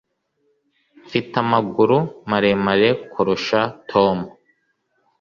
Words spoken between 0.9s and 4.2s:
mfite amaguru maremare kurusha tom